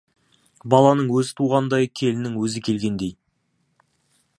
Баланың 0.73 1.11
өзі 1.19 1.37
туғандай, 1.41 1.87
келіннің 2.01 2.41
өзі 2.47 2.67
келгендей. 2.71 3.17